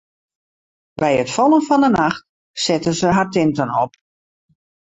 By 0.99 1.11
it 1.21 1.31
fallen 1.35 1.63
fan 1.69 1.83
'e 1.87 1.91
nacht 1.99 2.23
setten 2.65 2.95
se 2.99 3.07
har 3.17 3.29
tinten 3.37 3.69
op. 3.83 3.91